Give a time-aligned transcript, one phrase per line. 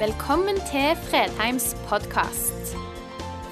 [0.00, 2.70] Velkommen til Fredheims podkast.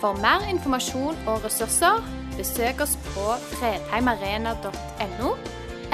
[0.00, 2.01] For mer informasjon og ressurser,
[2.38, 5.34] besøk oss på fredheimarena.no,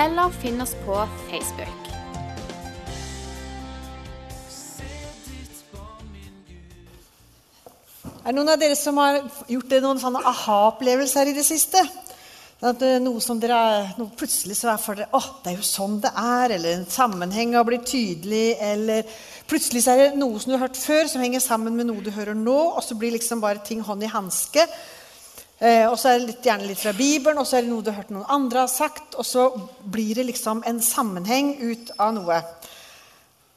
[0.05, 1.91] eller finn oss på Facebook.
[8.23, 11.83] Er det noen av dere som har gjort det noen sånne aha-opplevelser i det siste?
[12.65, 15.67] At eh, noe som dere, noe plutselig så er for dere åh, det er jo
[15.67, 19.03] sånn det er, eller en sammenheng har blitt tydelig, eller
[19.51, 22.13] plutselig er det noe som du har hørt før, som henger sammen med noe du
[22.15, 24.67] hører nå, og så blir liksom bare ting hånd i hanske.
[25.61, 27.85] Eh, og så er det litt, gjerne litt fra Bibelen, og så er det noe
[27.85, 29.49] du har hørt noen andre har sagt, og så
[29.85, 32.41] blir det liksom en sammenheng ut av noe.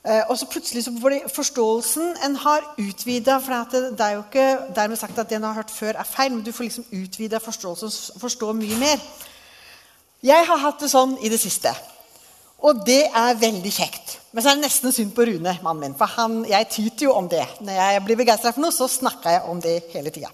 [0.07, 3.39] Eh, og så plutselig så blir forståelsen en har utvida.
[3.43, 4.47] For det, det, er jo ikke
[4.77, 7.41] dermed sagt at det en har hørt før, er feil, men du får liksom utvida
[7.43, 9.03] forståelsen og forstå mye mer.
[10.23, 11.73] Jeg har hatt det sånn i det siste.
[12.65, 14.17] Og det er veldig kjekt.
[14.33, 15.97] Men så er det nesten synd på Rune, mannen min.
[15.97, 17.45] For han, jeg tyter jo om det.
[17.61, 20.31] Når jeg blir begeistra for noe, så snakker jeg om det hele tida.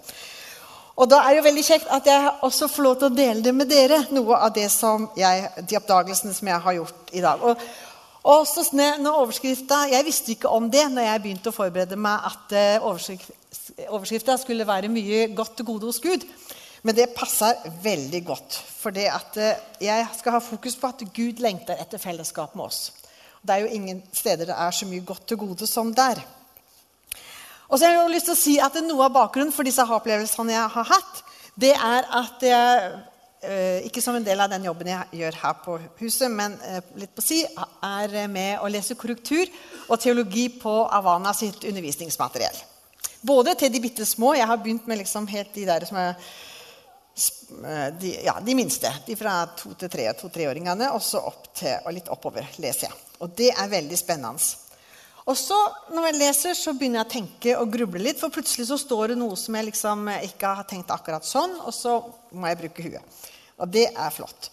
[0.94, 3.44] Og da er det jo veldig kjekt at jeg også får lov til å dele
[3.44, 4.04] det med dere.
[4.16, 7.44] Noe av det som jeg, de oppdagelsene som jeg har gjort i dag.
[7.44, 7.66] Og
[8.24, 12.24] og så når overskrifta, Jeg visste ikke om det når jeg begynte å forberede meg,
[12.24, 16.24] at eh, overskrifta skulle være 'Mye godt til gode hos Gud'.
[16.84, 18.58] Men det passer veldig godt.
[18.80, 22.92] For eh, jeg skal ha fokus på at Gud lengter etter fellesskap med oss.
[23.44, 26.20] Det er jo ingen steder det er så mye godt til gode som der.
[27.70, 30.54] Og så har jeg lyst til å si at Noe av bakgrunnen for disse opplevelsene
[30.54, 31.24] jeg har hatt,
[31.60, 32.94] det er at jeg
[33.44, 36.80] Eh, ikke som en del av den jobben jeg gjør her på huset, men eh,
[36.96, 37.42] litt på si,
[37.84, 39.50] er med å lese korrektur
[39.90, 42.56] og teologi på Avana sitt undervisningsmateriell.
[43.20, 44.32] Både til de bitte små.
[44.38, 46.16] Jeg har begynt med liksom helt de der som er
[48.00, 48.90] de, ja, de minste.
[49.06, 53.02] De fra to til tre, to-treåringene, og så opp til, og litt oppover leser jeg.
[53.22, 54.64] Og det er veldig spennende.
[55.24, 55.56] Og så,
[55.96, 58.20] når jeg leser, så begynner jeg å tenke og gruble litt.
[58.20, 61.72] For plutselig så står det noe som jeg liksom ikke har tenkt akkurat sånn, og
[61.76, 62.00] så
[62.36, 63.22] må jeg bruke huet.
[63.62, 64.50] Og det er flott.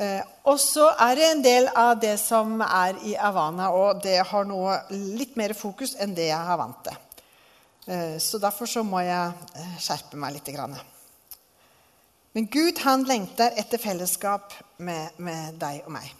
[0.00, 4.18] Eh, og så er det en del av det som er i Havana, og det
[4.32, 6.98] har noe litt mer fokus enn det jeg har vant til.
[7.86, 10.50] Eh, så derfor så må jeg eh, skjerpe meg litt.
[12.32, 16.12] Men Gud han lengter etter fellesskap med, med deg og meg.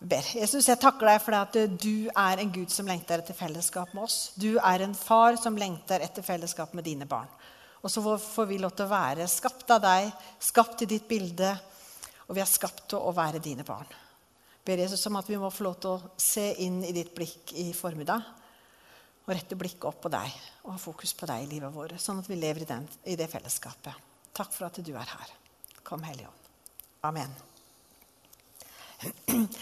[0.00, 0.24] Ber.
[0.36, 4.06] Jesus, jeg takker deg for at du er en Gud som lengter etter fellesskap med
[4.06, 4.32] oss.
[4.36, 7.28] Du er en far som lengter etter fellesskap med dine barn.
[7.80, 11.52] Og så får vi lov til å være skapt av deg, skapt i ditt bilde,
[12.28, 13.88] og vi er skapt til å være dine barn.
[14.64, 17.54] Ber Jesus om at vi må få lov til å se inn i ditt blikk
[17.60, 18.20] i formiddag
[19.24, 20.36] og rette blikket opp på deg
[20.66, 23.16] og ha fokus på deg i livet vårt, sånn at vi lever i, den, i
[23.20, 24.09] det fellesskapet.
[24.34, 25.32] Takk for at du er her.
[25.84, 26.40] Kom, Hellige Ånd.
[27.02, 27.34] Amen.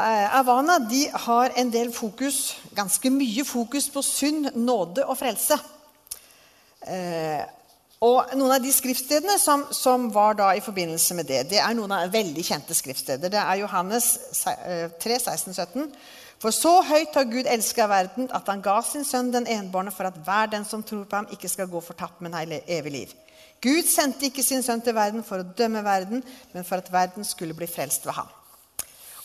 [0.00, 5.58] Eh, Avana de har en del fokus, ganske mye fokus på synd, nåde og frelse.
[6.88, 7.42] Eh,
[8.00, 11.76] og Noen av de skriftstedene som, som, var da i forbindelse med det, det er
[11.76, 13.28] noen av veldig kjente skriftsteder.
[13.28, 14.08] Det er Johannes
[14.40, 15.90] 3, 16, 17.
[16.40, 20.08] For så høyt har Gud elska verden, at han ga sin sønn den enbårne, for
[20.08, 23.12] at hver den som tror på ham, ikke skal gå fortapt, men ha evig liv.
[23.60, 26.24] Gud sendte ikke sin sønn til verden for å dømme verden,
[26.54, 28.30] men for at verden skulle bli frelst ved ham.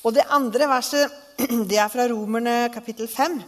[0.04, 1.12] Og Det andre verset
[1.70, 3.40] det er fra Romerne kapittel 5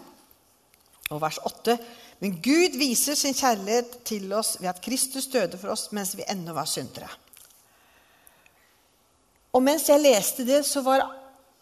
[1.11, 1.75] og vers 8.
[2.23, 6.25] Men Gud viser sin kjærlighet til oss ved at Kristus døde for oss mens vi
[6.25, 7.11] ennå var syndere.
[9.53, 11.03] Og mens jeg leste det, så var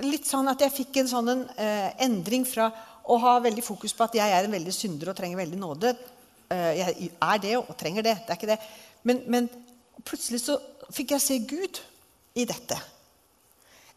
[0.03, 2.67] litt sånn at jeg fikk en sånn eh, endring fra
[3.05, 5.93] å ha veldig fokus på at jeg er en veldig synder og trenger veldig nåde.
[6.51, 8.17] Eh, jeg er det og trenger det.
[8.25, 8.59] Det er ikke det.
[9.05, 9.49] Men, men
[10.03, 10.57] plutselig så
[10.93, 11.81] fikk jeg se Gud
[12.35, 12.79] i dette.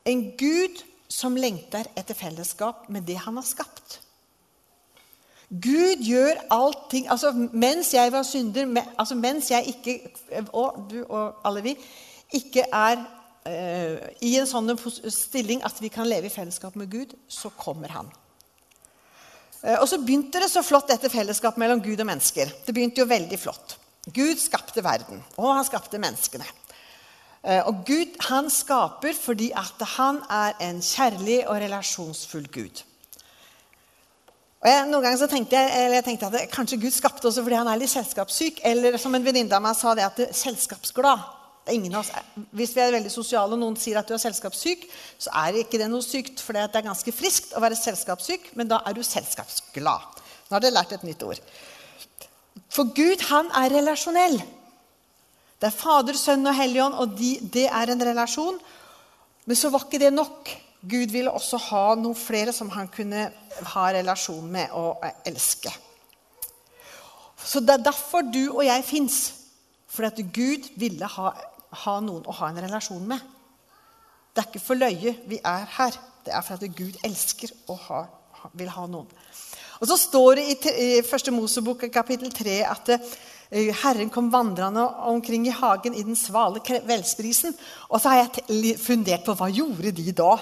[0.08, 4.02] En Gud som lengter etter fellesskap med det han har skapt.
[5.48, 8.66] Gud gjør allting altså Mens jeg var synder,
[9.00, 9.94] altså mens jeg ikke
[10.52, 11.72] Og du og alle vi
[12.36, 13.00] ikke er
[13.46, 14.74] i en sånn
[15.08, 18.10] stilling at vi kan leve i fellesskap med Gud, så kommer Han.
[19.58, 22.50] Uh, og så begynte det så flott dette fellesskapet mellom Gud og mennesker.
[22.66, 23.78] Det begynte jo veldig flott.
[24.14, 26.46] Gud skapte verden, og han skapte menneskene.
[27.42, 32.84] Uh, og Gud han skaper fordi at han er en kjærlig og relasjonsfull Gud.
[34.58, 37.58] Og jeg, noen ganger så tenkte jeg, jeg tenkte at kanskje Gud skapte også fordi
[37.60, 38.62] han er litt selskapssyk.
[38.66, 41.37] Eller som en venninne av meg sa, det at det, er av
[41.98, 42.10] oss,
[42.56, 44.86] hvis vi er veldig sosiale og noen sier at du er selskapssyk,
[45.20, 48.70] så er ikke det noe sykt, for det er ganske friskt å være selskapssyk, men
[48.70, 50.22] da er du selskapsglad.
[50.48, 51.40] Nå har dere lært et nytt ord.
[52.72, 54.38] For Gud, han er relasjonell.
[55.58, 58.58] Det er Fader, Sønn og Helligånd, og de, det er en relasjon.
[59.48, 60.50] Men så var ikke det nok.
[60.88, 63.28] Gud ville også ha noen flere som han kunne
[63.72, 65.72] ha relasjon med og elske.
[67.38, 69.18] Så det er derfor du og jeg fins.
[69.88, 71.32] Fordi at Gud ville ha,
[71.70, 73.20] ha, noen å ha en relasjon med.
[74.32, 75.96] Det er ikke for løye vi er her.
[76.24, 78.02] Det er fordi Gud elsker og ha,
[78.52, 79.08] vil ha noen.
[79.78, 82.94] Og så står det i, i Første Mosebok kapittel 3 at
[83.50, 87.54] Eh, Herren kom vandrende omkring i hagen i den svale kveldsbrisen.
[87.88, 90.34] Og så har jeg fundert på hva gjorde de da?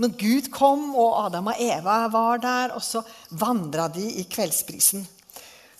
[0.00, 3.02] Når Gud kom, og Adam og Eva var der, og så
[3.36, 5.04] vandra de i kveldsbrisen.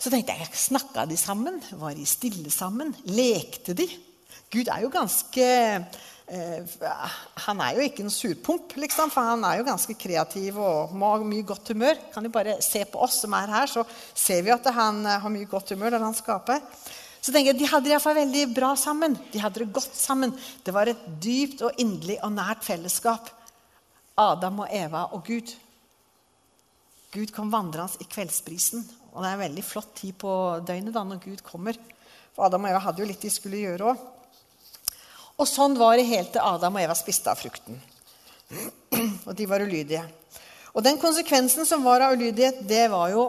[0.01, 1.57] Så tenkte jeg, snakka de sammen?
[1.73, 2.93] Var de stille sammen?
[3.09, 3.89] Lekte de?
[4.51, 5.47] Gud er jo ganske
[6.31, 6.63] Eh,
[7.43, 11.25] han er jo ikke en surpomp, liksom, for han er jo ganske kreativ og har
[11.27, 11.99] mye godt humør.
[12.15, 13.83] Kan jo bare se på oss som er her, så
[14.15, 16.63] ser vi at han eh, har mye godt humør når han skaper.
[17.21, 19.17] Så tenker jeg, De hadde det iallfall veldig bra sammen.
[19.33, 20.37] De hadde det godt sammen.
[20.65, 23.27] Det var et dypt og inderlig og nært fellesskap.
[24.21, 25.51] Adam og Eva og Gud.
[27.11, 28.87] Gud kom vandrende i kveldsprisen.
[29.11, 30.33] Og det er en veldig flott tid på
[30.63, 31.75] døgnet da når Gud kommer.
[32.37, 34.09] For Adam og Eva hadde jo litt de skulle gjøre òg.
[35.41, 37.79] Og sånn var det helt til Adam og Eva spiste av frukten.
[39.29, 40.03] Og de var ulydige.
[40.75, 43.25] Og den konsekvensen som var av ulydighet, det var jo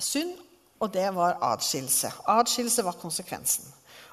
[0.00, 0.36] synd,
[0.82, 2.10] og det var adskillelse.
[2.32, 3.66] Adskillelse var konsekvensen.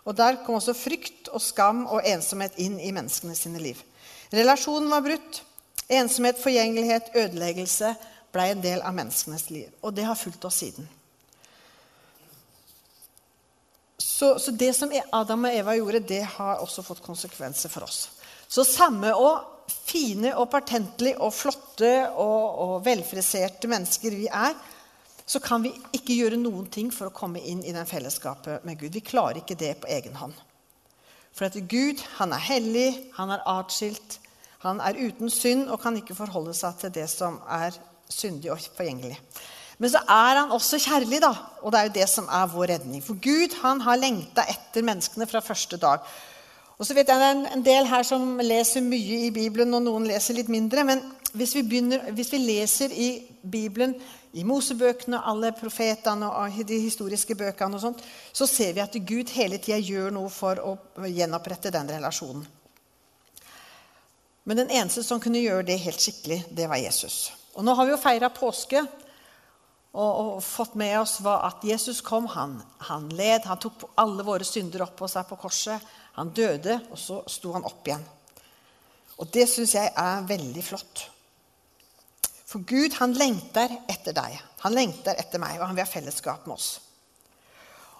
[0.06, 3.80] Og der kom også frykt og skam og ensomhet inn i menneskene sine liv.
[4.34, 5.42] Relasjonen var brutt.
[5.90, 7.96] Ensomhet, forgjengelighet, ødeleggelse
[8.34, 9.70] ble en del av menneskenes liv.
[9.82, 10.86] Og det har fulgt oss siden.
[14.20, 18.02] Så, så, det som Adam og Eva gjorde, det har også fått konsekvenser for oss.
[18.52, 24.58] Så samme og fine og patentlige og flotte og, og velfriserte mennesker vi er,
[25.24, 28.82] så kan vi ikke gjøre noen ting for å komme inn i den fellesskapet med
[28.82, 28.92] Gud.
[28.98, 30.36] Vi klarer ikke det på egen hånd.
[31.32, 34.18] For at Gud han er hellig, han er atskilt,
[34.66, 37.78] han er uten synd og kan ikke forholde seg til det som er
[38.12, 39.16] syndig og forgjengelig.
[39.80, 41.32] Men så er han også kjærlig, da.
[41.64, 43.04] Og det er jo det som er vår redning.
[43.04, 46.04] For Gud han har lengta etter menneskene fra første dag.
[46.80, 49.84] Og så vet jeg Det er en del her som leser mye i Bibelen, og
[49.84, 50.84] noen leser litt mindre.
[50.84, 51.02] Men
[51.34, 53.10] hvis vi, begynner, hvis vi leser i
[53.42, 53.96] Bibelen,
[54.34, 58.04] i Mosebøkene, alle profetene og de historiske bøkene, og sånt,
[58.34, 60.76] så ser vi at Gud hele tida gjør noe for å
[61.08, 62.46] gjenopprette den relasjonen.
[64.44, 67.30] Men den eneste som kunne gjøre det helt skikkelig, det var Jesus.
[67.56, 68.84] Og nå har vi jo feira påske
[69.90, 72.28] og, og, fått med oss var at Jesus kom.
[72.36, 75.86] Han, han led, han tok alle våre synder opp på seg på korset.
[76.20, 78.04] Han døde, og så sto han opp igjen.
[79.20, 81.08] Og det syns jeg er veldig flott.
[82.50, 84.38] For Gud, han lengter etter deg.
[84.64, 86.70] Han lengter etter meg, og han vil ha fellesskap med oss.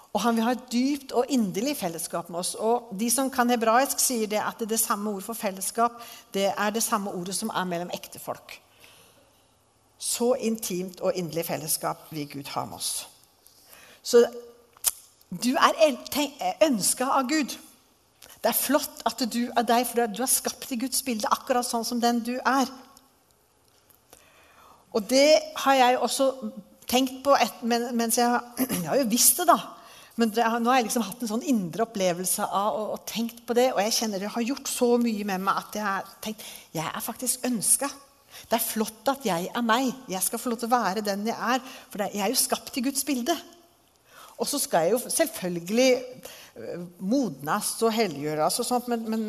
[0.10, 2.56] Og han vil ha et dypt og inderlig fellesskap med oss.
[2.56, 6.00] Og de som kan hebraisk, sier det at det, det samme ord for fellesskap
[6.34, 8.58] det er det samme ordet som er mellom ektefolk.
[10.00, 13.08] Så intimt og inderlig fellesskap vil Gud ha med oss.
[14.04, 14.24] Så
[15.30, 15.76] du er
[16.66, 17.58] ønska av Gud.
[18.40, 21.68] Det er flott at du er deg, for du er skapt i Guds bilde, akkurat
[21.68, 22.72] sånn som den du er.
[24.96, 26.32] Og det har jeg også
[26.90, 28.40] tenkt på et, mens jeg,
[28.82, 29.60] jeg har jo visst det, da.
[30.20, 33.46] Men det, nå har jeg liksom hatt en sånn indre opplevelse av og, og tenkt
[33.48, 33.70] på det.
[33.76, 36.44] Og jeg kjenner det har gjort så mye med meg at jeg har tenkt
[36.76, 37.88] jeg er faktisk ønska.
[38.50, 39.92] Det er flott at jeg er meg.
[40.10, 41.64] Jeg skal få lov til å være den jeg er.
[41.92, 43.36] For jeg er jo skapt i Guds bilde.
[44.40, 45.90] Og så skal jeg jo selvfølgelig
[46.56, 49.26] øh, modnes og helliggjøres og sånt, men, men,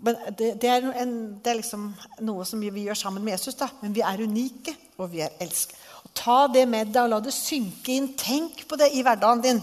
[0.00, 1.90] men det, det, er en, det, er liksom
[2.24, 3.58] noe som vi, gjør sammen med Jesus.
[3.60, 3.68] da.
[3.82, 5.76] Men vi er unike, og vi er elsket.
[6.04, 8.14] Og ta det med deg og la det synke inn.
[8.16, 9.62] Tenk på det i hverdagen din.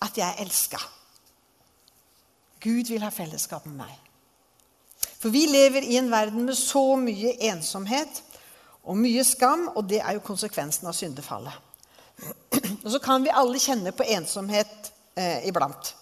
[0.00, 0.80] At jeg er elska.
[2.64, 4.07] Gud vil ha fellesskap med meg.
[5.18, 8.22] For vi lever i en verden med så mye ensomhet
[8.88, 11.64] og mye skam, og det er jo konsekvensen av syndefallet.
[12.84, 15.92] Og så kan vi alle kjenne på ensomhet eh, iblant.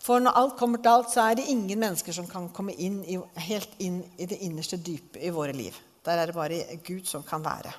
[0.00, 3.02] For når alt kommer til alt, så er det ingen mennesker som kan komme inn
[3.04, 5.76] i, helt inn i det innerste dypet i våre liv.
[6.06, 7.74] Der er det bare Gud som kan være.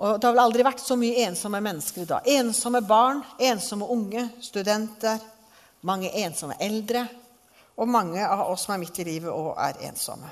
[0.00, 2.28] Og Det har vel aldri vært så mye ensomme mennesker i dag.
[2.38, 5.20] Ensomme barn, ensomme unge, studenter,
[5.84, 7.04] mange ensomme eldre.
[7.80, 10.28] Og mange av oss som er midt i livet og er ensomme.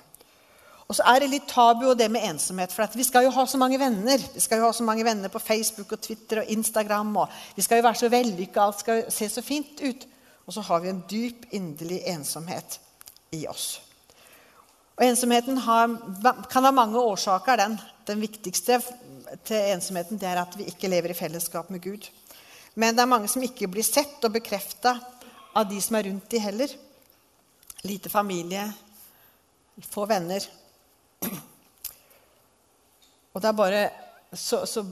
[0.88, 2.73] Og så er det litt tabu og det med ensomhet.
[2.73, 4.23] For vi skal jo ha så mange venner.
[4.33, 7.11] Vi skal jo ha så mange venner på Facebook og Twitter og Instagram.
[7.25, 10.07] og Vi skal jo være så vellykka, alt skal se så fint ut.
[10.49, 12.78] Og så har vi en dyp, inderlig ensomhet
[13.37, 13.83] i oss.
[14.97, 15.93] Og ensomheten har,
[16.49, 17.61] kan ha mange årsaker.
[17.61, 17.76] Den,
[18.09, 18.81] den viktigste
[19.45, 22.09] til ensomheten det er at vi ikke lever i fellesskap med Gud.
[22.81, 24.97] Men det er mange som ikke blir sett og bekrefta
[25.52, 26.73] av de som er rundt de heller.
[27.87, 28.64] Lite familie,
[29.90, 30.42] få venner.
[33.32, 33.82] Og det er bare
[34.35, 34.82] så, så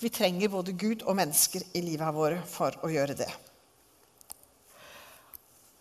[0.00, 3.28] vi trenger både Gud og mennesker i livet vårt for å gjøre det.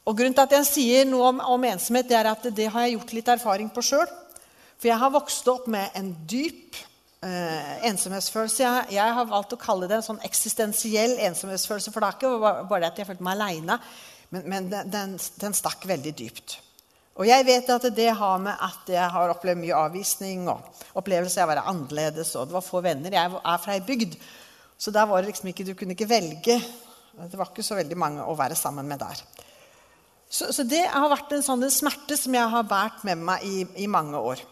[0.09, 2.85] Og Grunnen til at jeg sier noe om, om ensomhet, det er at det har
[2.85, 4.07] jeg gjort litt erfaring på sjøl.
[4.79, 6.77] For jeg har vokst opp med en dyp
[7.21, 8.63] eh, ensomhetsfølelse.
[8.63, 11.93] Jeg, jeg, har valgt å kalle det en sånn eksistensiell ensomhetsfølelse.
[11.93, 13.77] For det er ikke bare det at jeg følte meg aleine,
[14.29, 16.59] men, men den, den, stakk veldig dypt.
[17.19, 20.61] Og jeg vet at det har med at jeg har opplevd mye avvisning og
[20.99, 22.35] opplevelse av å være annerledes.
[22.37, 23.11] og Det var få venner.
[23.11, 24.15] Jeg er fra ei bygd,
[24.79, 26.59] så der var det liksom ikke, du kunne ikke velge.
[27.19, 29.19] Det var ikke så veldig mange å være sammen med der.
[30.29, 33.65] Så, så det har vært en sånn smerte som jeg har båret med meg i,
[33.83, 34.43] i, mange år.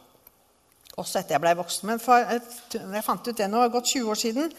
[0.98, 1.88] Også etter jeg ble voksen.
[1.92, 2.26] Men for,
[2.74, 4.52] jeg fant ut det nå, har gått 20 år siden.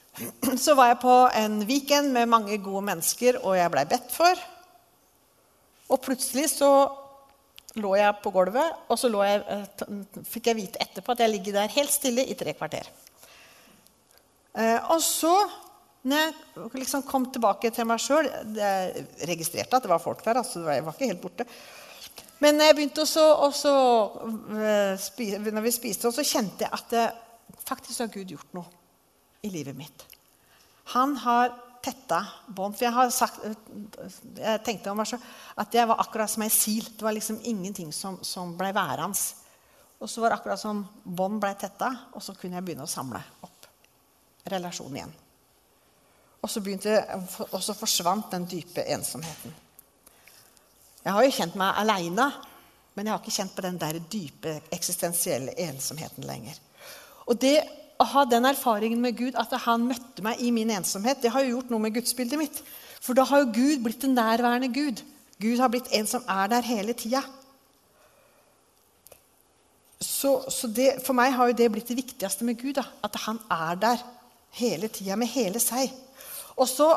[0.64, 4.40] Så var jeg på en weekend med mange gode mennesker, og jeg blei bedt for.
[5.92, 6.70] Og plutselig så
[7.80, 11.60] lå jeg på gulvet, og så jeg, eh, fikk jeg vite etterpå at jeg ligger
[11.60, 12.88] der helt stille i tre kvarter.
[14.56, 15.32] Eh, og så,
[16.04, 18.26] når jeg liksom kom tilbake til meg sjøl
[18.58, 21.46] Jeg registrerte at det var folk der, altså jeg var ikke helt borte.
[22.42, 23.72] Men jeg begynte også, også
[24.58, 27.06] eh, når vi spiste, så kjente jeg at det,
[27.62, 28.66] faktisk har Gud gjort noe
[29.46, 30.04] i livet mitt.
[30.92, 32.76] Han har tetta bånd.
[32.76, 33.40] For jeg har sagt,
[34.38, 35.24] jeg tenkte om meg selv
[35.62, 36.86] at jeg var akkurat som ei sil.
[36.96, 39.18] Det var liksom ingenting som, som ble værende.
[40.02, 42.90] Og så var det akkurat som bånd ble tetta, og så kunne jeg begynne å
[42.90, 43.68] samle opp
[44.50, 45.12] relasjonen igjen.
[46.42, 46.96] Og så, begynte,
[47.52, 49.54] og så forsvant den dype ensomheten.
[51.04, 52.26] Jeg har jo kjent meg aleine,
[52.94, 56.58] men jeg har ikke kjent på den der dype eksistensielle ensomheten lenger.
[57.30, 57.56] Og det
[58.02, 61.44] å ha den erfaringen med Gud, at han møtte meg i min ensomhet, det har
[61.44, 62.62] jo gjort noe med gudsbildet mitt.
[63.02, 65.02] For da har jo Gud blitt en nærværende Gud.
[65.42, 67.22] Gud har blitt en som er der hele tida.
[70.02, 72.76] Så, så det, for meg har jo det blitt det viktigste med Gud.
[72.78, 74.04] Da, at han er der
[74.58, 75.90] hele tida, med hele seg.
[76.58, 76.92] Og så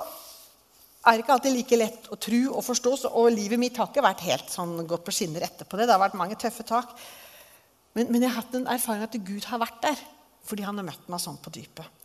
[1.05, 4.05] er det ikke alltid like lett å tro og forstå, og livet mitt har ikke
[4.05, 5.85] vært helt sånn gått på skinner etterpå det.
[5.85, 6.93] Det har vært mange tøffe tak.
[7.95, 10.01] Men, men jeg har hatt en erfaring at Gud har vært der
[10.45, 12.03] fordi han har møtt meg sånn på dypet.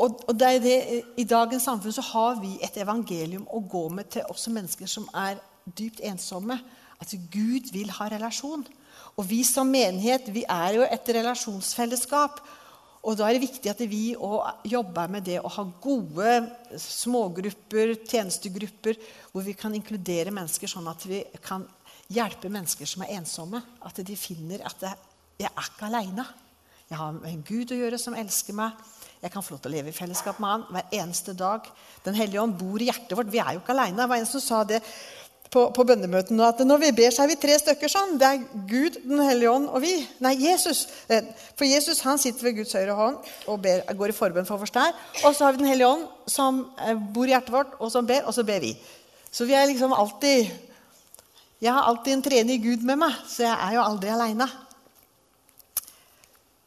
[0.00, 0.76] Og, og det det,
[1.18, 5.08] I dagens samfunn så har vi et evangelium å gå med til også mennesker som
[5.16, 5.40] er
[5.76, 6.56] dypt ensomme.
[7.00, 8.64] At Gud vil ha relasjon.
[9.16, 12.40] Og vi som menighet vi er jo et relasjonsfellesskap.
[13.00, 14.12] Og da er det viktig at vi
[14.68, 16.34] jobber med det å ha gode
[16.76, 18.98] smågrupper, tjenestegrupper,
[19.32, 21.64] hvor vi kan inkludere mennesker sånn at vi kan
[22.12, 23.62] hjelpe mennesker som er ensomme.
[23.88, 26.28] At de finner at jeg er ikke aleine.
[26.90, 28.78] Jeg har med en Gud å gjøre som elsker meg.
[29.20, 31.68] Jeg kan få lov til å leve i fellesskap med han hver eneste dag.
[32.02, 33.30] Den hellige ånd bor i hjertet vårt.
[33.30, 34.00] Vi er jo ikke aleine.
[34.00, 34.80] Det var en som sa det
[35.50, 38.16] på, på bønnemøtene at når vi ber, så er vi tre stykker sånn.
[38.18, 39.92] Det er Gud, Den hellige ånd og vi.
[40.24, 40.80] Nei, Jesus.
[41.10, 41.28] Eh,
[41.58, 44.74] for Jesus han sitter ved Guds høyre hånd og ber, går i forbønn for oss
[44.74, 44.96] der.
[45.22, 48.08] Og så har vi Den hellige ånd som eh, bor i hjertet vårt, og som
[48.08, 48.72] ber, og så ber vi.
[49.30, 50.50] Så vi er liksom alltid
[51.60, 54.50] Jeg har alltid en trenig Gud med meg, så jeg er jo aldri aleine.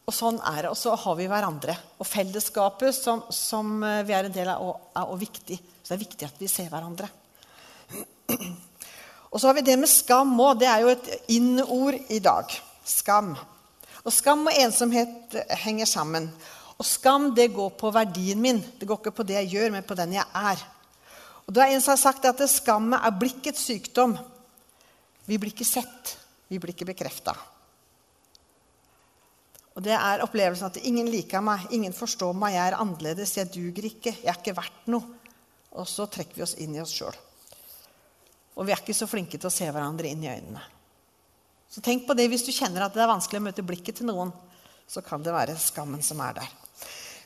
[0.03, 0.71] Og sånn er det.
[0.73, 1.75] Og så har vi hverandre.
[2.01, 5.59] Og fellesskapet som, som eh, vi er en del av, er også viktig.
[5.79, 7.09] Så det er viktig at vi ser hverandre.
[9.33, 10.59] Og så har vi det med skam òg.
[10.61, 12.51] Det er jo et in-ord i dag.
[12.85, 13.31] Skam.
[14.03, 16.27] Og skam og ensomhet eh, henger sammen.
[16.77, 18.59] Og skam det går på verdien min.
[18.59, 20.67] Det går ikke på det jeg gjør, men på den jeg er.
[21.47, 24.17] Og da er En som har sagt at skammet er blikkets sykdom.
[25.25, 26.17] Vi blir ikke sett.
[26.51, 27.35] Vi blir ikke bekrefta.
[29.73, 33.49] Og det er opplevelsen at ingen liker meg, ingen forstår meg, jeg er annerledes, jeg
[33.53, 35.21] duger ikke, jeg er ikke verdt noe.
[35.73, 37.15] Og så trekker vi oss inn i oss sjøl.
[38.53, 40.61] Og vi er ikke så flinke til å se hverandre inn i øynene.
[41.73, 44.11] Så tenk på det hvis du kjenner at det er vanskelig å møte blikket til
[44.11, 44.29] noen.
[44.85, 46.51] Så kan det være skammen som er der.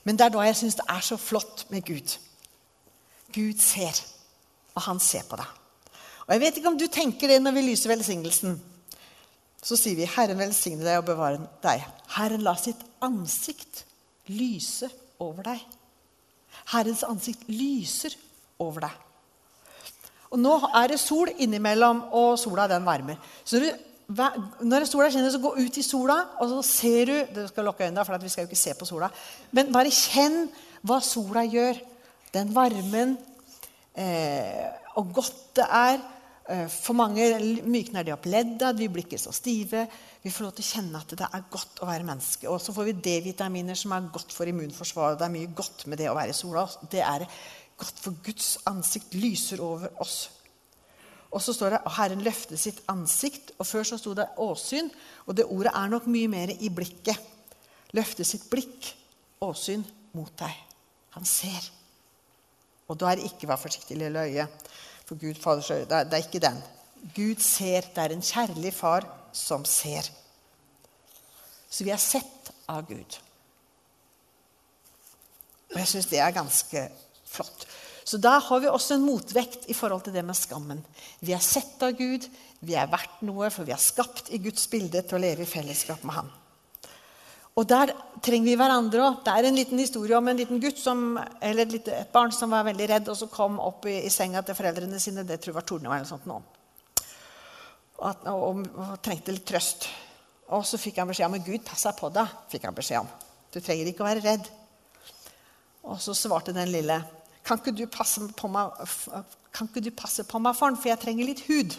[0.07, 2.15] Men det er da jeg syns det er så flott med Gud.
[3.35, 3.97] Gud ser,
[4.71, 5.49] og han ser på deg.
[6.27, 8.55] Og Jeg vet ikke om du tenker det når vi lyser velsignelsen
[9.63, 11.85] så sier vi 'Herren velsigne deg og bevare deg'.
[12.17, 13.85] Herren la sitt ansikt
[14.27, 15.65] lyse over deg.
[16.73, 18.15] Herrens ansikt lyser
[18.59, 18.95] over deg.
[20.31, 23.19] Og Nå er det sol innimellom, og sola den varmer.
[23.47, 23.67] Så du,
[24.67, 27.85] når sola skinner, så gå ut i sola, og så ser du Du skal lukke
[27.85, 29.09] øynene, for vi skal jo ikke se på sola.
[29.51, 30.49] Men bare kjenn
[30.83, 31.79] hva sola gjør.
[32.33, 33.17] Den varmen,
[33.95, 35.99] eh, og godt det er.
[36.47, 37.25] Eh, for mange
[37.67, 39.83] mykner det opp ledda, vi blir ikke så stive.
[40.23, 42.47] Vi får lov til å kjenne at det er godt å være menneske.
[42.47, 45.19] Og så får vi D-vitaminer som er godt for immunforsvaret.
[45.19, 46.63] Det er mye godt med det å være i sola.
[46.87, 47.27] Det er
[47.77, 50.17] godt for Guds ansikt lyser over oss.
[51.35, 53.51] Og så står det Herren løfte sitt ansikt.
[53.59, 54.87] og Før så sto det åsyn.
[55.27, 57.33] Og det ordet er nok mye mer i blikket.
[57.95, 58.93] Løfte sitt blikk,
[59.43, 59.83] åsyn,
[60.15, 60.55] mot deg.
[61.19, 61.73] Han ser.
[62.87, 64.47] Og da er det ikke 'vær forsiktig, lille øye'.
[65.07, 65.85] For Gud Faders øye.
[65.87, 66.59] Det det er ikke den.
[67.15, 67.87] Gud ser.
[67.95, 70.09] Det er en kjærlig far som ser.
[71.69, 73.19] Så vi er sett av Gud.
[75.73, 76.87] Og jeg syns det er ganske
[77.27, 77.67] flott.
[78.07, 80.79] Så da har vi også en motvekt i forhold til det med skammen.
[81.19, 82.23] Vi er sett av Gud,
[82.63, 85.49] vi er verdt noe, for vi er skapt i Guds bilde til å leve i
[85.49, 86.29] fellesskap med Han.
[87.57, 89.21] Og der trenger vi hverandre òg.
[89.25, 92.33] Det er en liten historie om en liten gutt som, eller et, lite, et barn
[92.35, 95.25] som var veldig redd, og så kom opp i, i senga til foreldrene sine.
[95.25, 96.37] Det tror jeg var tordenvær eller sånt nå.
[97.97, 99.89] Og, og, og, og, trengte litt trøst.
[100.53, 102.37] Og så fikk han beskjed om at Gud passa på deg.
[102.51, 103.09] fikk han beskjed om.
[103.51, 104.51] Du trenger ikke å være redd.
[105.87, 107.01] Og så svarte den lille
[107.47, 108.73] kan ikke, du passe på meg,
[109.55, 111.77] kan ikke du passe på meg, faren, for jeg trenger litt hud?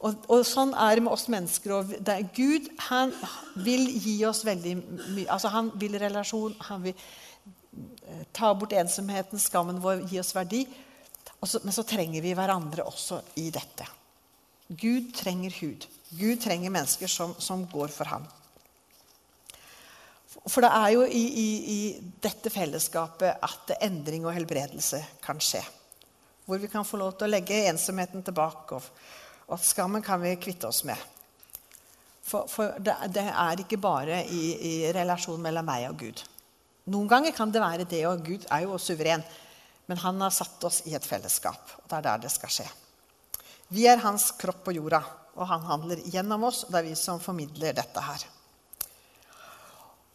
[0.00, 1.74] Og, og, sånn er det med oss mennesker.
[1.76, 3.12] Og det, Gud han
[3.60, 5.26] vil gi oss veldig mye.
[5.28, 6.56] Altså, han vil relasjon.
[6.70, 10.64] Han vil eh, ta bort ensomheten, skammen vår, gi oss verdi.
[11.44, 13.86] Så, men så trenger vi hverandre også i dette.
[14.70, 15.86] Gud trenger hud.
[16.16, 18.24] Gud trenger mennesker som, som går for ham.
[20.46, 21.80] For det er jo i, i, i,
[22.22, 25.60] dette fellesskapet at endring og helbredelse kan skje.
[26.46, 28.86] Hvor vi kan få lov til å legge ensomheten tilbake, og,
[29.50, 30.98] og at skammen kan vi kvitte oss med.
[32.22, 36.20] For, for det, det, er ikke bare i, i relasjon mellom meg og Gud.
[36.94, 39.24] Noen ganger kan det være det, og Gud er jo suveren.
[39.90, 42.66] Men han har satt oss i et fellesskap, og det er der det skal skje.
[43.74, 45.00] Vi er hans kropp på jorda,
[45.34, 46.62] og han handler gjennom oss.
[46.64, 48.26] og Det er vi som formidler dette her.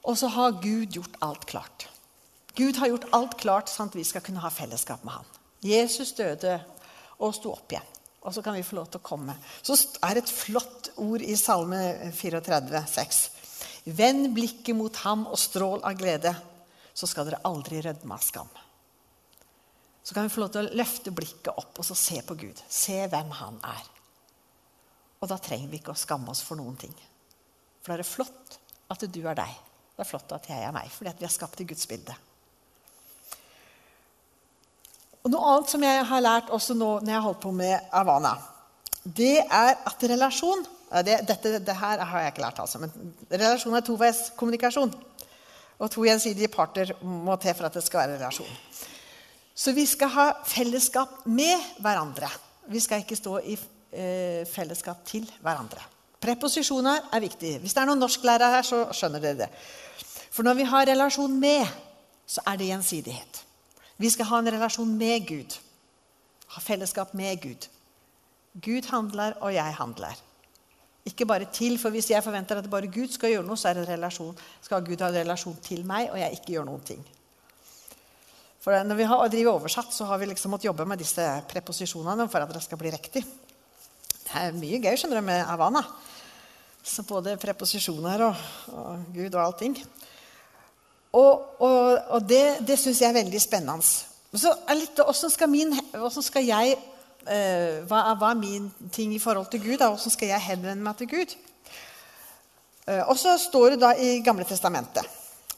[0.07, 1.89] Og så har Gud gjort alt klart.
[2.55, 5.27] Gud har gjort alt klart sånn at vi skal kunne ha fellesskap med ham.
[5.65, 6.55] Jesus døde
[7.19, 7.94] og sto opp igjen.
[8.25, 9.35] Og så kan vi få lov til å komme.
[9.61, 13.23] Så er et flott ord i Salme 34, 6.
[13.95, 16.33] Vend blikket mot ham og strål av glede,
[16.95, 18.49] så skal dere aldri rødme av skam.
[20.05, 22.61] Så kan vi få lov til å løfte blikket opp og så se på Gud.
[22.69, 23.85] Se hvem han er.
[25.21, 26.93] Og da trenger vi ikke å skamme oss for noen ting.
[27.81, 28.57] For da er det flott
[28.93, 29.53] at du er deg.
[29.95, 32.13] Det er flott at jeg er meg, fordi vi er skapt i Guds bilde.
[35.25, 37.91] Og Noe annet som jeg har lært også nå når jeg har holdt på med
[37.97, 38.35] Avana,
[39.05, 40.61] det er at relasjon
[41.05, 42.91] det, dette, det her har jeg ikke lært, altså, men
[43.31, 44.93] relasjon er toveis kommunikasjon.
[45.81, 48.51] Og to gjensidige parter må til for at det skal være relasjon.
[49.55, 52.29] Så vi skal ha fellesskap med hverandre.
[52.71, 55.83] Vi skal ikke stå i eh, fellesskap til hverandre.
[56.21, 57.57] Preposisjoner er viktig.
[57.63, 59.49] Hvis det er noen norsklærere her, så skjønner dere det.
[60.31, 61.75] For når vi har relasjon med,
[62.27, 63.44] så er det gjensidighet.
[63.97, 65.57] Vi skal ha en relasjon med Gud.
[66.55, 67.67] Ha fellesskap med Gud.
[68.63, 70.21] Gud handler, og jeg handler.
[71.05, 74.85] Ikke bare til, for Hvis jeg forventer at bare Gud skal gjøre noe, så skal
[74.85, 77.05] Gud ha en relasjon til meg, og jeg ikke gjør noen ting.
[78.59, 82.27] For Når vi har driver oversatt, så har vi liksom måttet jobbe med disse preposisjonene
[82.29, 83.21] for at det skal bli riktig.
[84.25, 85.83] Det er mye gøy skjønner du, med Havana.
[86.83, 88.35] Så både preposisjoner og,
[88.73, 89.77] og Gud og allting.
[91.15, 93.87] Og, og, og det, det syns jeg er veldig spennende.
[94.35, 99.21] Så er litt, hvordan skal, min, hvordan skal jeg eh, hva, er, min ting i
[99.23, 99.79] forhold til Gud?
[99.79, 101.35] Hvordan skal jeg henvende meg til Gud?
[102.85, 105.07] Eh, og så står det da i Gamle testamentet.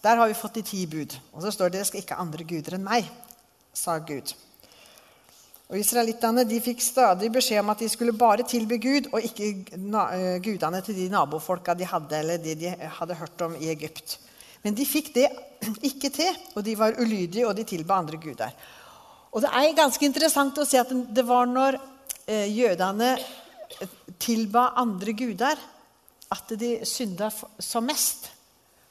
[0.04, 1.18] Der har vi fått de ti bud.
[1.34, 3.10] Og så står det dere skal ikke ha andre guder enn meg,
[3.74, 4.36] sa Gud.
[5.68, 10.38] Og Israelittene fikk stadig beskjed om at de skulle bare tilby Gud, og ikke eh,
[10.44, 14.20] gudene til de nabofolka de hadde, eller de de hadde hørt om i Egypt.
[14.64, 15.28] Men de fikk det
[15.90, 18.54] ikke til, og de var ulydige, og de tilba andre guder.
[19.32, 21.78] Og Det er ganske interessant å se at det var når
[22.26, 25.60] eh, jødene eh, tilba andre guder,
[26.32, 28.32] at de synda som mest.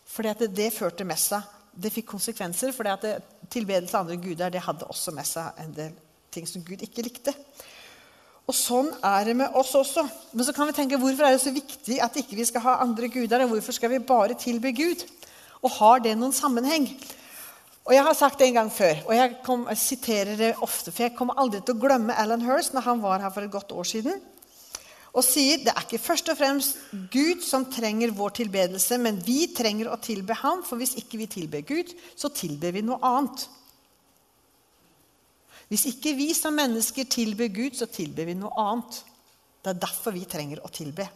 [0.07, 1.43] Fordi at det, førte med seg
[1.77, 5.75] Det fikk konsekvenser, fordi at tilbedelse av andre guder det hadde også med seg en
[5.77, 5.91] del
[6.33, 7.35] ting som Gud ikke likte.
[8.47, 10.07] Og Sånn er det med oss også.
[10.33, 12.77] Men så kan vi tenke, hvorfor er det så viktig at ikke vi skal ha
[12.85, 13.43] andre guder?
[13.45, 15.03] Og hvorfor skal vi bare tilbe Gud?
[15.65, 16.89] Og har det noen sammenheng?
[17.87, 20.91] Og Jeg har sagt det en gang før, og jeg, kom, jeg siterer det ofte.
[20.91, 23.53] For jeg kommer aldri til å glemme Alan Hirst når han var her for et
[23.53, 24.19] godt år siden.
[25.17, 26.81] Og sier det er ikke først og fremst
[27.13, 31.29] Gud som trenger vår tilbedelse, men vi trenger å tilbe ham, for hvis ikke vi
[31.31, 33.47] tilber Gud, så tilber vi noe annet.
[35.71, 39.01] Hvis ikke vi som mennesker tilber Gud, så tilber vi noe annet.
[39.63, 41.09] Det er derfor vi trenger å tilbe.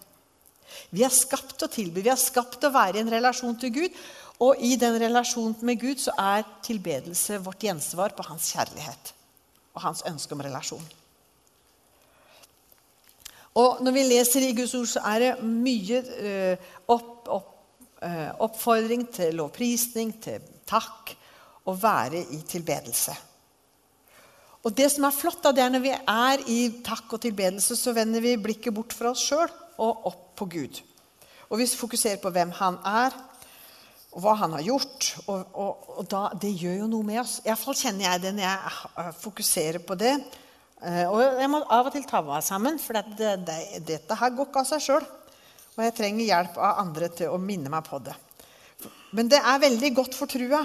[0.95, 2.03] Vi er skapt å tilbe.
[2.03, 4.01] vi er skapt å være i en relasjon til Gud.
[4.41, 9.13] Og i den relasjonen med Gud så er tilbedelse vårt gjensvar på hans kjærlighet
[9.77, 10.87] og hans ønske om relasjon.
[13.61, 17.51] Og når vi leser i Guds ord, så er det mye eh, opp, opp,
[18.07, 21.17] eh, oppfordring til lovprisning, til takk,
[21.69, 23.17] å være i tilbedelse.
[24.65, 27.77] Og det som er flott, da, det er når vi er i takk og tilbedelse,
[27.77, 29.49] så vender vi blikket bort fra oss sjøl
[29.81, 30.81] og opp på Gud.
[31.51, 33.17] Og vi fokuserer på hvem han er,
[34.11, 35.09] og hva han har gjort.
[35.27, 37.39] Og, og, og da, det gjør jo noe med oss.
[37.47, 40.17] Iallfall kjenner jeg det når jeg fokuserer på det.
[40.81, 44.35] Eh, og jeg må av og til ta meg sammen, for det, det, dette her
[44.35, 45.07] går ikke av seg sjøl.
[45.77, 48.17] Og jeg trenger hjelp av andre til å minne meg på det.
[49.17, 50.65] Men det er veldig godt for trua.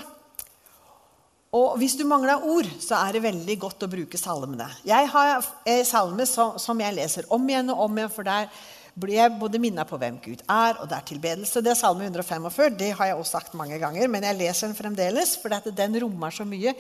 [1.55, 4.67] Og hvis du mangler ord, så er det veldig godt å bruke salmene.
[4.88, 8.49] Jeg har en salme som, jeg leser om igjen og om igjen, for der
[8.95, 11.62] blir jeg både minnet på hvem Gud er, og det er tilbedelse.
[11.63, 12.77] Det er Salme 145.
[12.79, 16.31] Det har jeg også sagt mange ganger, men jeg leser den fremdeles, for den rommer
[16.31, 16.71] så mye.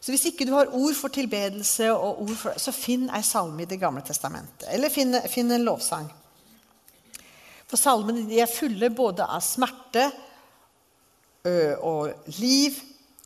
[0.00, 3.68] Så hvis ikke du har ord for tilbedelse, ord for, så finn ei salme i
[3.68, 4.68] Det gamle testamentet.
[4.72, 6.08] Eller finn, finn en lovsang.
[7.68, 10.06] For salmene er fulle både av smerte
[11.44, 12.78] ø, og liv,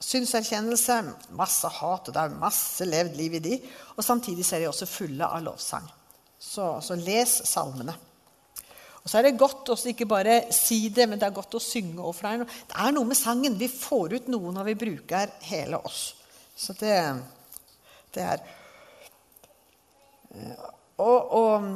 [0.02, 0.96] synserkjennelse,
[1.38, 3.58] masse hat, og det er masse levd liv i de.
[3.94, 5.86] Og samtidig er de også fulle av lovsang.
[6.42, 7.94] Så, så les salmene.
[9.02, 11.62] Og så er det godt å ikke bare si det, men det er godt å
[11.62, 11.98] synge.
[11.98, 12.14] òg.
[12.22, 13.58] det det er noe med sangen.
[13.58, 16.14] Vi får ut noe når vi bruker hele oss.
[16.54, 16.98] Så det,
[18.14, 18.44] det er
[21.02, 21.66] og, og,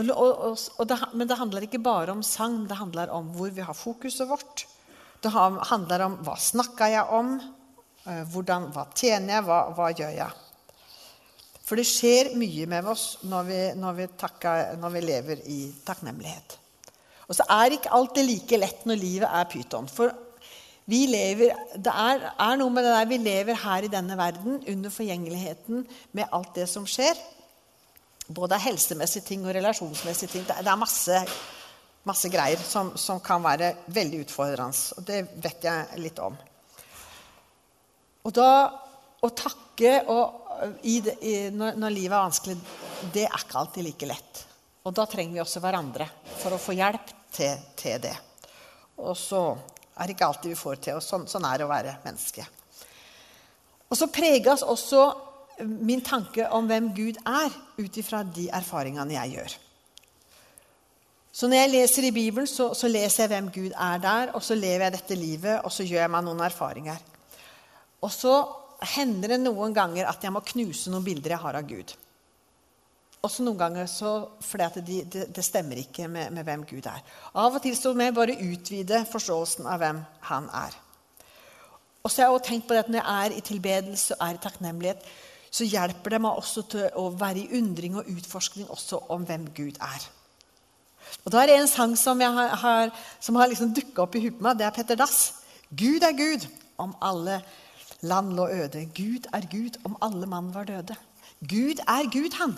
[0.00, 2.64] og, det, Men det handler ikke bare om sang.
[2.66, 4.66] Det handler om hvor vi har fokuset vårt.
[5.20, 7.34] Det handler om hva snakker jeg om,
[8.08, 10.49] eh, hvordan, hva tjener jeg, hva, hva gjør jeg?
[11.70, 15.58] For det skjer mye med oss når vi, når vi, takker, når vi lever i
[15.86, 16.56] takknemlighet.
[17.30, 19.86] Og så er ikke alltid like lett når livet er pyton.
[19.86, 20.10] For
[20.90, 24.58] vi lever, det er, er, noe med det der vi lever her i denne verden
[24.72, 25.86] under forgjengeligheten
[26.18, 27.14] med alt det som skjer.
[28.26, 30.50] Både helsemessige ting og relasjonsmessige ting.
[30.50, 31.22] Det, det er masse,
[32.10, 34.98] masse greier som, som, kan være veldig utfordrende.
[34.98, 36.34] Og det vet jeg litt om.
[38.26, 38.50] Og da
[39.22, 42.56] å takke og det, i, når, når, livet er vanskelig,
[43.14, 44.42] det er ikke alltid like lett.
[44.84, 46.06] Og da trenger vi også hverandre
[46.40, 48.14] for å få hjelp til, til det.
[49.00, 49.42] Og så
[49.96, 51.00] er det ikke alltid vi får til.
[51.00, 52.46] og Sånn, sånn er det å være menneske.
[53.90, 55.08] Og så preges også
[55.64, 59.56] min tanke om hvem Gud er, ut ifra de erfaringene jeg gjør.
[61.30, 64.42] Så når jeg leser i Bibelen, så, så, leser jeg hvem Gud er der, og
[64.42, 66.98] så lever jeg dette livet, og så gjør jeg meg noen erfaringer.
[68.02, 68.34] Og så
[68.94, 71.94] hender det noen ganger at jeg må knuse noen bilder jeg har av Gud.
[73.20, 77.02] Også noen ganger så, fordi det, det, det, stemmer ikke med, med, hvem Gud er.
[77.36, 80.78] Av og til så må jeg bare utvide forståelsen av hvem han er.
[82.00, 84.24] Og så har jeg også tenkt på det at Når jeg er i tilbedelse og
[84.24, 85.04] er i takknemlighet,
[85.50, 89.50] så hjelper det meg også til å være i undring og utforskning også om hvem
[89.52, 90.08] Gud er.
[91.24, 94.38] Og Da er det en sang som, har, som har liksom dukka opp i huet
[94.38, 94.52] på.
[94.56, 95.18] Det er Petter Dass.
[95.68, 96.46] Gud er Gud
[96.80, 97.42] om alle
[98.02, 98.86] Land lå øde.
[98.96, 100.96] Gud er Gud om alle mann var døde.
[101.40, 102.54] Gud er Gud, han.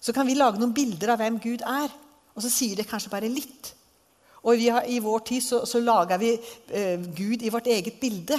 [0.00, 1.92] Så kan vi lage noen bilder av hvem Gud er,
[2.34, 3.72] og så sier det kanskje bare litt.
[4.46, 6.32] Og har, I vår tid så, så lager vi
[6.70, 8.38] eh, Gud i vårt eget bilde.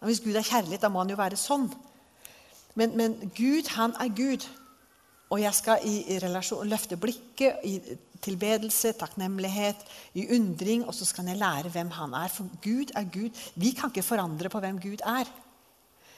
[0.00, 1.66] Og hvis Gud er kjærlighet, da må han jo være sånn.
[2.76, 4.46] Men, men Gud, han er Gud.
[5.34, 7.80] Og jeg skal i, i relasjon, løfte blikket i
[8.22, 9.80] tilbedelse, takknemlighet,
[10.14, 12.30] i undring, og så skal jeg lære hvem han er.
[12.30, 13.42] For Gud er Gud.
[13.58, 15.30] Vi kan ikke forandre på hvem Gud er.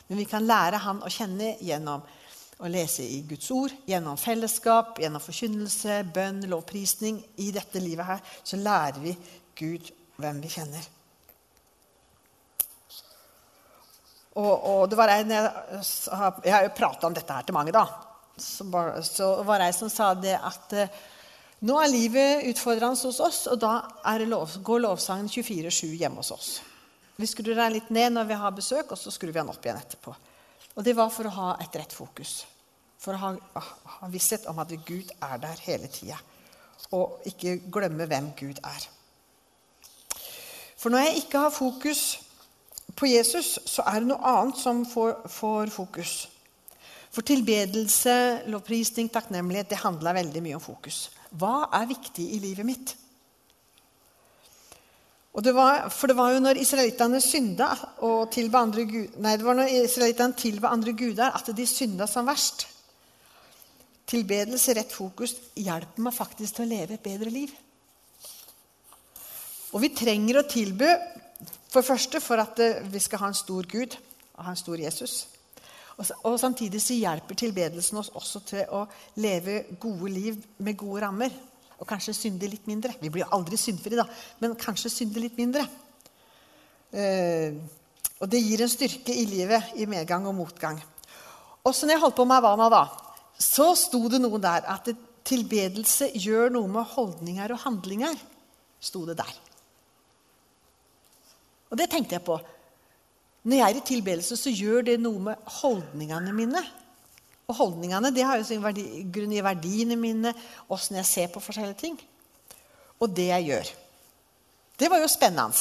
[0.09, 2.05] Men vi kan lære han å kjenne gjennom
[2.59, 7.21] å lese i Guds ord, gjennom fellesskap, gjennom forkynnelse, bønn, lovprisning.
[7.45, 9.15] I dette livet her så lærer vi
[9.59, 10.89] Gud hvem vi kjenner.
[14.39, 15.49] Og, og det var en, jeg,
[16.45, 17.87] jeg har jo prata om dette her til mange, da.
[18.41, 18.95] Så, var,
[19.59, 20.75] det ei som sa det at
[21.67, 23.83] nå er livet utfordrende hos oss, og da
[24.27, 26.51] lov, går lovsangen 24-7 hjemme hos oss.
[27.19, 29.65] Vi skrur den litt ned når vi har besøk, og så skrur vi den opp
[29.65, 30.15] igjen etterpå.
[30.79, 32.45] Og Det var for å ha et rett fokus.
[33.03, 33.33] For å ha,
[33.99, 36.19] ha visshet om at Gud er der hele tida.
[36.95, 38.87] Og ikke glemme hvem Gud er.
[40.79, 42.03] For når jeg ikke har fokus
[42.95, 46.13] på Jesus, så er det noe annet som får, får fokus.
[47.15, 48.15] For tilbedelse,
[48.53, 51.09] lovprisning, takknemlighet, det handler veldig mye om fokus.
[51.39, 52.95] Hva er viktig i livet mitt?
[55.39, 57.69] Det var, for det var jo når israelittene synda
[58.03, 58.83] og tilba andre,
[60.35, 62.67] tilba andre guder, at de synda som verst.
[64.09, 67.53] Tilbedelse, rett fokus, hjelper meg faktisk til å leve et bedre liv.
[69.77, 70.91] Og vi trenger å tilby
[71.71, 74.81] for første for at eh, vi skal ha en stor Gud og ha en stor
[74.81, 75.27] Jesus.
[75.99, 78.85] Og, samtidig så hjelper tilbedelsen oss også til å
[79.19, 81.33] leve gode liv med gode rammer.
[81.79, 82.95] Og kanskje synde litt mindre.
[83.01, 84.07] Vi blir jo aldri syndfrie, da,
[84.43, 85.65] men kanskje synde litt mindre.
[86.95, 87.59] Eh,
[88.19, 90.79] og det gir en styrke i livet i medgang og motgang.
[91.67, 92.83] Også når jeg holdt på med Havana, da,
[93.39, 94.91] så sto det noe der at
[95.29, 98.15] tilbedelse gjør noe med holdninger og handlinger.
[98.83, 99.35] Sto det der.
[101.69, 102.39] Og det tenkte jeg på.
[103.49, 106.61] Når jeg er i tilbedelse, så gjør det noe med holdningene mine.
[107.49, 110.35] Og holdningene det har jo sin verdi, grunn i verdiene mine,
[110.69, 111.97] åssen jeg ser på forskjellige ting.
[113.01, 113.71] Og det jeg gjør.
[114.79, 115.57] Det var jo spennende.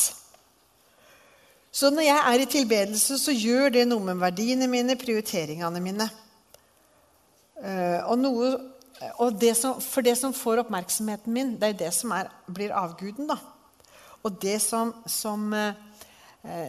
[1.71, 6.09] Så når jeg er i tilbedelse, så gjør det noe med verdiene mine, prioriteringene mine.
[7.61, 8.51] Eh, og, noe,
[9.21, 12.75] og det som, for det som får oppmerksomheten min, det er det som er, blir
[12.75, 13.31] avguden.
[13.31, 13.39] da.
[14.27, 15.86] Og det som, som eh,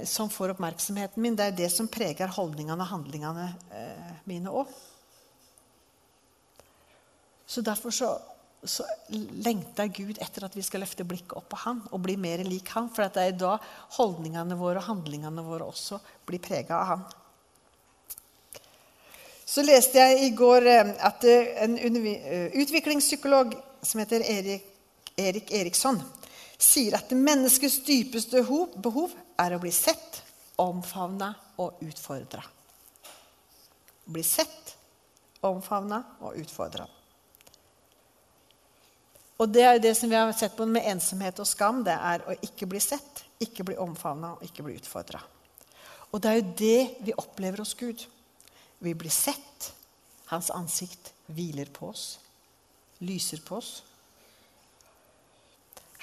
[0.09, 4.71] som får oppmerksomheten min, det er det som preger holdningene og handlingene eh, mine òg.
[7.49, 8.11] Så derfor så,
[8.63, 12.43] så, lengter Gud etter at vi skal løfte blikket opp på Han og bli mer
[12.45, 12.91] lik Han.
[12.93, 13.55] For det er da
[13.97, 17.07] holdningene våre og handlingene våre også blir prega av Han.
[19.49, 24.67] Så leste jeg i går eh, at eh, en eh, utviklingspsykolog som heter Erik,
[25.17, 26.03] Erik Eriksson,
[26.59, 30.23] sier at menneskets dypeste behov er å bli sett,
[30.59, 32.43] omfavna og utfordra.
[34.09, 34.75] Bli sett,
[35.47, 36.87] omfavna og utfordra.
[39.39, 41.85] Og det er det som vi har sett på med ensomhet og skam.
[41.87, 45.21] Det er å ikke bli sett, ikke bli omfavna og ikke bli utfordra.
[46.11, 48.03] Og det er jo det vi opplever hos Gud.
[48.83, 49.73] Vi blir sett.
[50.29, 52.19] Hans ansikt hviler på oss,
[53.01, 53.71] lyser på oss.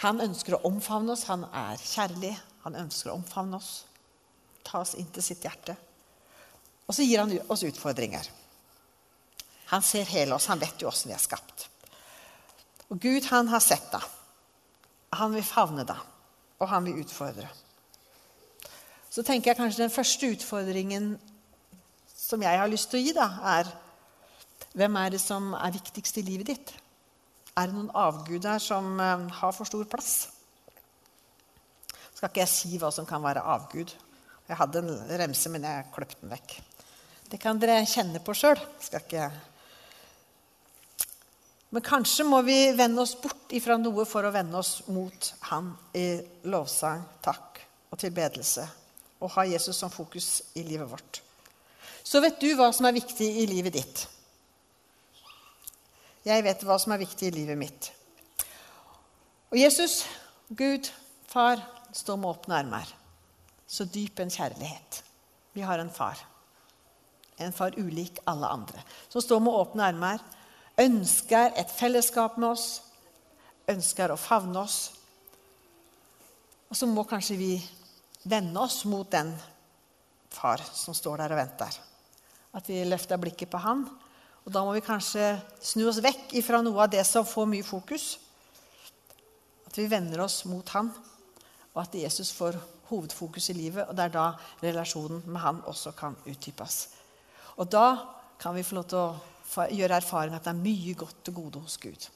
[0.01, 1.27] Han ønsker å omfavne oss.
[1.29, 2.31] Han er kjærlig.
[2.65, 3.86] Han ønsker å omfavne oss,
[4.65, 5.75] ta oss inn til sitt hjerte.
[6.86, 8.28] Og så gir han oss utfordringer.
[9.73, 10.49] Han ser hele oss.
[10.51, 11.67] Han vet jo åssen vi er skapt.
[12.89, 14.01] Og Gud, han har sett det.
[15.15, 15.97] Han vil favne det,
[16.60, 17.47] og han vil utfordre.
[19.10, 21.13] Så tenker jeg kanskje den første utfordringen
[22.12, 23.69] som jeg har lyst til å gi, da, er
[24.75, 26.73] hvem er det som er viktigst i livet ditt?
[27.56, 30.34] Er det noen avguder som eh, har for stor plass?
[32.15, 33.91] Skal ikke jeg si hva som kan være avgud.
[34.47, 36.56] Jeg hadde en remse, men jeg kløpte den vekk.
[37.32, 38.62] Det kan dere kjenne på sjøl.
[41.75, 45.73] Men kanskje må vi vende oss bort ifra noe for å vende oss mot Han
[45.97, 46.08] i
[46.47, 47.60] lovsang, takk
[47.91, 48.63] og tilbedelse.
[49.19, 51.21] Og ha Jesus som fokus i livet vårt.
[52.06, 54.06] Så vet du hva som er viktig i livet ditt.
[56.25, 57.89] Jeg vet hva som er viktig i livet mitt.
[59.51, 60.04] Og Jesus,
[60.49, 60.88] Gud,
[61.30, 61.60] Far,
[61.95, 62.95] står med åpne armer.
[63.67, 65.01] Så dyp en kjærlighet.
[65.55, 66.19] Vi har en far.
[67.38, 68.84] En far ulik alle andre.
[69.10, 70.19] Som står med åpne armer,
[70.79, 72.67] ønsker et fellesskap med oss,
[73.71, 74.79] ønsker å favne oss.
[76.69, 77.53] Og så må kanskje vi
[78.27, 79.31] vende oss mot den
[80.34, 81.79] far som står der og venter.
[82.55, 83.86] At vi løfter blikket på han.
[84.45, 87.65] Og da må vi kanskje snu oss vekk fra noe av det som får mye
[87.65, 88.15] fokus.
[89.65, 90.91] At vi vender oss mot han
[91.75, 92.57] og at Jesus får
[92.89, 93.85] hovedfokus i livet.
[93.88, 94.25] Og det er da
[94.63, 96.88] relasjonen med han også kan utdypes.
[97.57, 97.88] Og da
[98.39, 101.61] kan vi få lov til å gjøre erfaring at det er mye godt til gode
[101.63, 102.07] hos Gud.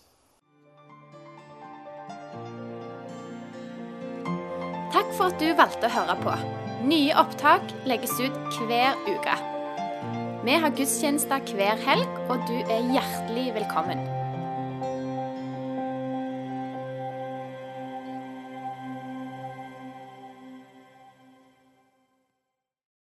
[4.90, 6.36] Takk for at du valgte å høre på.
[6.90, 9.36] Nye opptak legges ut hver uke.
[10.48, 14.19] Vi har gudstjenester hver helg, og du er hjertelig velkommen.